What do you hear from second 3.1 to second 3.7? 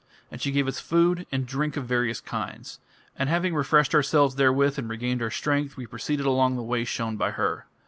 And having